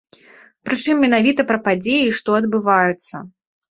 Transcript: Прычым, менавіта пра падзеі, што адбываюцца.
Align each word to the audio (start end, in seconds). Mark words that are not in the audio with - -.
Прычым, 0.69 0.95
менавіта 1.05 1.47
пра 1.53 1.61
падзеі, 1.69 2.11
што 2.23 2.29
адбываюцца. 2.43 3.27